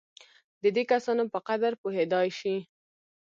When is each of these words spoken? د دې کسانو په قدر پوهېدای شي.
د 0.61 0.63
دې 0.75 0.83
کسانو 0.91 1.23
په 1.33 1.39
قدر 1.47 1.71
پوهېدای 1.81 2.27
شي. 2.39 2.55